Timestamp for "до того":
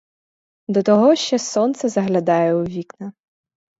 0.67-1.15